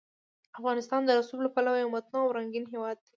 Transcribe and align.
افغانستان 0.59 1.01
د 1.05 1.09
رسوب 1.19 1.39
له 1.45 1.49
پلوه 1.55 1.77
یو 1.81 1.93
متنوع 1.95 2.23
او 2.27 2.35
رنګین 2.37 2.65
هېواد 2.73 2.97
دی. 3.05 3.09